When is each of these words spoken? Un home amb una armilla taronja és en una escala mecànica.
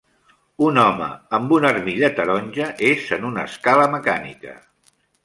Un 0.67 0.79
home 0.83 1.09
amb 1.37 1.53
una 1.57 1.69
armilla 1.73 2.09
taronja 2.21 2.71
és 2.93 3.05
en 3.19 3.29
una 3.29 3.45
escala 3.51 3.85
mecànica. 3.97 4.57